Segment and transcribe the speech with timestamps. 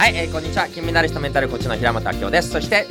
[0.00, 0.66] はい、えー、こんにちは。
[0.66, 2.48] 金メダリストメンタルコーチの平本明夫です。
[2.48, 2.86] そして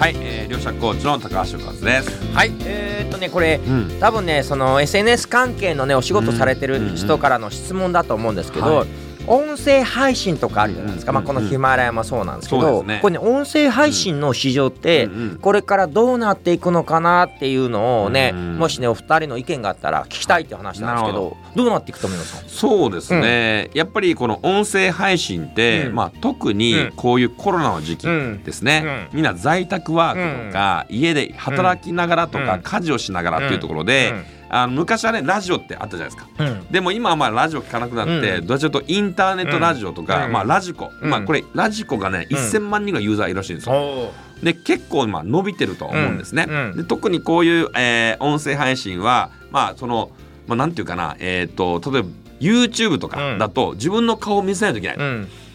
[0.00, 2.34] はい、えー、両者コーチの高橋和です。
[2.34, 4.00] はいえー、っとねこれ、うん。
[4.00, 8.88] 多分ねその SNS 関係のねお仕事されてる人からの質問だと思うんですけど、はい
[9.26, 12.98] 音声配信とかあるじゃないですか、うんまあ、このヒマラヤもそうなんですけど、ね。
[13.02, 21.64] これね音声配信の市場って、うんうんこれからどうなっていくのかなっていうのをね、うんもしねお二人の意見があったら聞きたいって話なんですけどど。
[21.64, 22.48] うなっていくと思いますか？
[22.48, 25.94] そうですね、やっぱりこの音声配信って、うん。
[25.94, 32.62] まあ、特にこういうコロナの時期ですね、みんな在宅ワークとか、家で働きながらとか、うん。
[32.62, 34.12] 家事をしながらっていうところで、
[34.54, 36.28] あの昔はねラジオってあったじゃないですか。
[36.38, 36.46] うん。
[36.46, 38.46] うんでも今はまあラジオ聞かなくなって、うん。
[38.46, 40.32] どちらかとインターネットラジオとか、うん。
[40.32, 41.10] まあ、ラジコ、うん。
[41.10, 42.36] まあ、これラジコがね、うん。
[42.36, 44.12] 1000万人がユーザーいるらしいんですよ。
[44.42, 46.46] で結構まあ伸びてると思うんですね。
[46.76, 50.10] で特にこういう、えー音声配信はまあその、
[50.46, 52.08] まあ、なんていうかな、えー、と例えば
[52.40, 54.98] YouTube とかだと自分の顔を見せないといけない。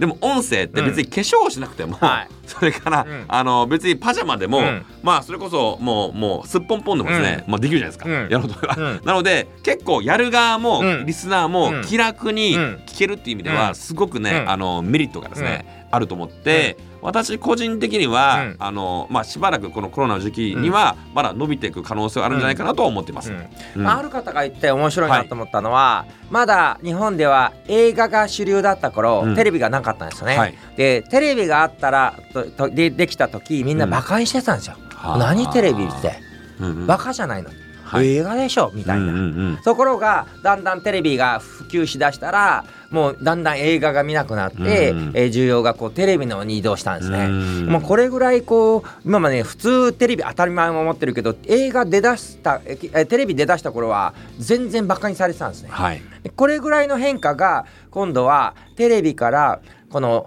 [0.00, 2.28] うんでも音声って別に化粧をしなくても、はい。
[2.46, 3.24] それから、うん。
[3.28, 4.86] あの別にパジャマでも、うん。
[5.02, 8.28] まあそれこそもうもうすっぽんぽんでもですね、まあできるじゃないですか、うん。
[8.30, 9.00] やろうと思えば、うん。
[9.04, 11.04] なので結構やる側も、うん。
[11.04, 11.52] リスナーうん。
[11.80, 12.82] も気楽にうん。
[12.86, 13.74] 聞けるっていう意味では、うん。
[13.74, 14.50] すごくね、うん。
[14.50, 18.56] あのメリットがですね、あると思って、私個人的には、うん。
[18.58, 23.32] あのまあしばらくこのコロナの時期にはまだ伸びていく可能性はあるんじゃないかなとは思ってます。
[23.74, 29.34] まあ、ある方が言って面白いなと思ったのは、まだ日本では映画が主流だった頃、うん。
[29.34, 30.38] テレビがなかったんですよね。
[30.38, 30.54] はい。
[30.76, 34.76] でテレビがあったらととでできた時みんなバカにしてたんですよ。
[34.94, 35.18] はあ。
[35.18, 36.20] 何テレビって。
[36.60, 36.86] うんうん。
[36.86, 37.50] バカじゃないの、
[37.84, 39.04] はい映画でしょみたいな。
[39.04, 47.26] うんうんうんところがだんだんテレビが普及しだしたらもうだんだん映画が見なくなって、うんえー需要がこうテレビの方に移動したんですね。
[47.26, 55.68] うんもうこれぐらいこう今までね普通テレビ当たり前も思ってるけど映画出だしたええテレビ出だした頃は全然バカにされてたんですね。
[55.70, 60.26] はいでこれぐらいの変化が今度はテレビからこの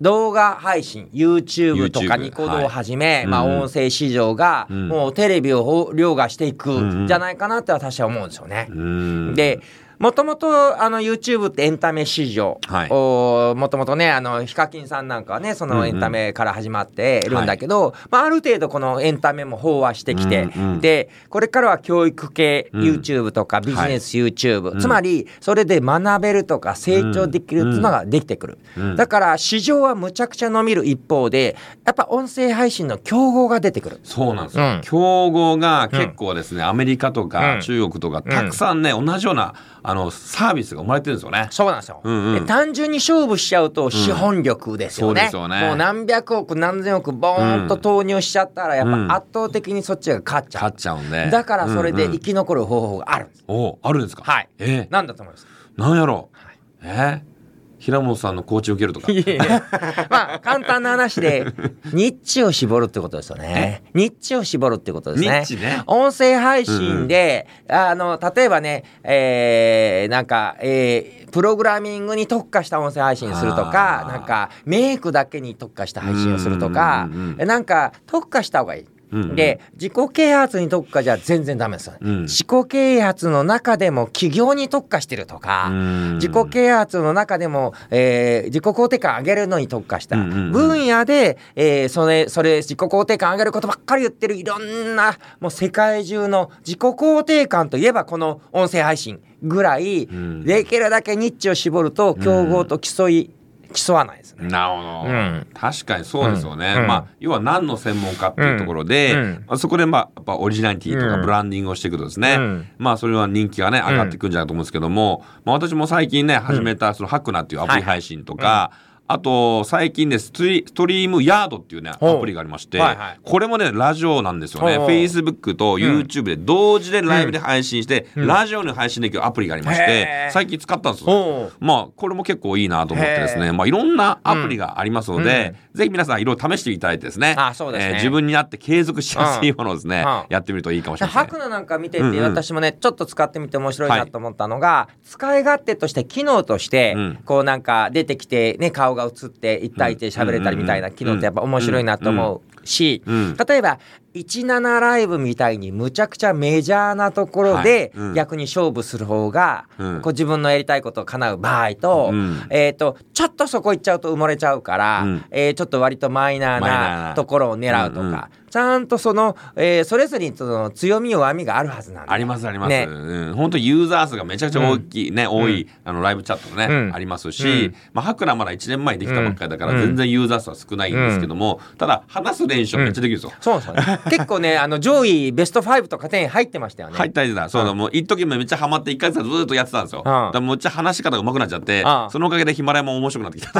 [0.00, 3.26] 動画配信 YouTube とかニコ動をはじめ、はい。
[3.26, 3.60] まあ、うん。
[3.62, 4.88] 音声市場がうん。
[4.88, 8.68] もうテレビを凌駕していくじゃないかなって私は思うんですよね。
[8.70, 9.34] うん。
[9.34, 9.60] で
[9.98, 12.88] もともとあの YouTube ってエンタメ市場、はい。
[12.90, 22.82] おもともとねあのヒカキンさんなんかはねそのエンタメから始まってるんだけど、まあ、ある程度このエンタメも飽和してきて、うんうんでこれからは教育系うん。
[22.82, 24.80] YouTube とかビジネス YouTube、うん。
[24.80, 28.96] つまりそれで学べるとか成長できるっていうのができてくる、うん。
[28.96, 34.00] だから市場はむちゃくちゃ伸びる一方でやっぱ音声配信の競合が出てくる。
[34.04, 34.80] そうなんですよ、うん。
[34.82, 37.28] 競合が結構ですね、アメリカとうん。
[37.28, 39.54] か中国とかたくさんね、同じような
[39.90, 41.48] あのサービスが生まれてるんですよね。
[41.50, 42.40] そうなんですよ、うんうん。
[42.40, 45.66] で単純に勝負しちゃうと資本力ですよね,、そうですよね。
[45.68, 51.30] もう何百億何千億ボーンと投入しちゃったらやっぱ圧倒的にそっちが勝っちゃう、勝っちゃうんで。
[51.30, 52.18] だからそれでうんうん。
[52.18, 54.24] 生き残る方法があるんです、おあるんですか？
[54.24, 54.48] はい。
[54.58, 54.82] え？
[54.82, 55.46] ー、なんだと思います？
[55.78, 56.36] なんやろう？
[56.82, 57.22] え？
[57.24, 57.37] ー
[57.78, 59.10] 平本さんのコーチを受けるとか。
[59.12, 59.62] いやいや
[60.10, 61.46] まあ簡単な話で
[61.92, 63.82] ニッチを絞るってことですよね。
[63.94, 65.60] ニッチを絞るってことですね。
[65.60, 78.86] ね音声配信で、あの例えばね、えーなんか、えープログラミングに特化した音声配信するとかなんかメイクだけに特化した配信をするとかうんなんか特化した方がいい。
[79.12, 79.36] うんうん。
[79.36, 82.22] で自己啓発に特化じゃ全然ダメですよ、うん。
[82.22, 86.14] 自己啓発の中でも起業に特化してるとか、うん。
[86.14, 100.44] 自己啓発の中でも、えー自己肯定感上げるのに特化した分野で、えーそれそれ自己肯定感上げることばっかり言ってるいろんなもう世界中の自己肯定感といえばこの音声配信ぐらい、ん。
[100.44, 103.30] できるだけニッチを絞ると競合と競い、
[103.74, 104.48] 競わないですね。
[104.48, 105.46] なるほど、うん。
[105.52, 106.86] 確かにそうですよね、うん。
[106.86, 109.20] まあ要は何の専門家っていうところで、うん。
[109.20, 109.44] うん。
[109.46, 111.12] まあそこでまあやっぱオリジナリティとうん。
[111.12, 112.68] かブランディングをしていくとですね、うん。
[112.78, 118.72] まあそれは人気がね上がっていくんじゃないかと思うんですけども、まあ私も最近ね始めたそのハクナっていうアプリ配信とか、
[119.08, 123.20] あと最近ねストリストリームヤードっていうねアプリがありまして、はいはい。
[123.22, 124.78] これもねラジオなんですよね。
[124.78, 137.34] Facebook と YouTube で同時でライブで配信して、ラジオに配信できるアプリがありましへてー最近使ったんですよまあこれも結構いいなと思ってですへねまあいろんなアプリがありますので、ぜひ皆さんいろいろ試していただいてですね。
[137.38, 137.90] あそうですね。
[137.92, 140.24] えー自分になって継続しやすいものをですね、うん。
[140.30, 141.26] やってみるといいかもしれないですね。
[141.26, 142.22] ハクナなんか見てて、うんうん。
[142.22, 147.18] 私もねちょっと使ってみて面白いなと思ったのが、使い勝手として機能として、うん。
[147.24, 152.57] こうなんか出てきてね顔がが映って一対一で喋れたりみたいな機能ってやっぱ面白いなと思う。
[152.68, 153.36] し、うん。
[153.36, 153.78] 例えば
[154.14, 160.00] 17ライブみたいにむちゃくちゃメジャーなところで逆に勝負する方が、うん。
[160.00, 162.46] こう自分のやりたいことを叶う場合と,、うん。
[162.50, 165.24] えー、とちょっとそこ行っちゃうと埋もれちゃうから、うん。
[165.30, 167.14] えーちょっと割とマイナーなな。
[167.14, 172.68] ところを狙うとか、ちゃんとその、えーそれぞれにその強み弱みがあるはずなんだありますあります。
[172.70, 172.86] ね。
[172.88, 176.94] うん、本当ユーザー数がめちゃくちゃ大きい、ね、多い、あのライブチャットもね、うん。
[176.94, 177.74] ありますし、うん。
[177.92, 179.78] まあ、ハクラまだ1年前にできたばっかりだから、うん。
[179.80, 183.32] 全然ユーザー数は少ないんですけども、ただ話す練習はめっちゃできるんですよ。
[183.40, 186.96] そうそう、ね、 結構ねあの上位ベスト5とか10入ってましたよね。
[186.96, 190.02] 入ったりだ、そうだ、もう一時めっちゃハマって1回ずつずっとやってたんですよ。
[190.04, 193.58] だからめっちゃ話し方が上手くなっちゃって、うんそのおかげでヒマラヤも面白くなってきた。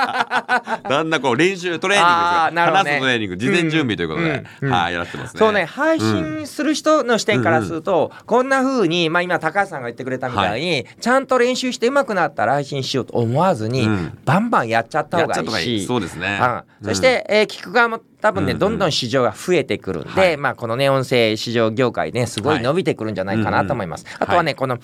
[0.91, 2.91] だんだんこう練習トレーニングなるほどね。
[2.91, 4.73] 話すトレーニング事前準備ということで、うんうん。
[4.73, 5.39] はいやらせてますね。
[5.39, 14.17] そうね配信する人の視点からすると、こんな風にまあ今高橋さんが言ってくれたみたいに、ちゃんと練習して上手くなったら配信しようと思わずに、うん。
[14.25, 15.79] バンバンやっちゃった方がいいちゃった方がいい。
[15.79, 15.85] し。
[15.85, 16.39] そうですね。
[16.81, 16.87] うん。
[16.87, 18.59] そして、えー聞く側も多分ね、うんうん。
[18.59, 20.37] どんどん市場が増えてくるんで、はい。
[20.37, 24.05] まあこのね音声市場業界ねすごい伸びてくるんじゃないかなと思います。
[24.19, 24.77] あとはね、この、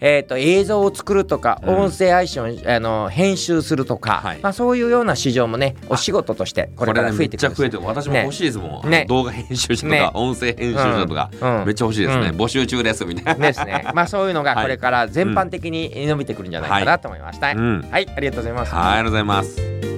[0.00, 1.74] えー、と映像を作るとか、うん。
[1.76, 4.38] 音声配信をあの編集するとか、はい。
[4.40, 7.38] まあそういうような市場もねお仕事としてここれから増えくるんです。
[7.38, 7.84] ってちゃ増えてる。
[7.84, 8.98] 私も欲しいですもん、ね。
[8.98, 10.10] あの動画編集者とか、ね。
[10.14, 11.60] 音声編集者とか、うん。
[11.60, 11.66] うん。
[11.66, 12.36] めっちゃ欲しいですね、うん。
[12.36, 13.46] 募集中ですみたいな。
[13.46, 13.90] ですね。
[13.94, 14.64] まあそういうのがはい。
[14.64, 17.46] これから全般的に伸びてくるんじゃないかなと思いました。
[17.46, 17.80] はい、うん。
[17.90, 18.74] はい、ありがとうございます。
[18.74, 19.93] はいありがとうございます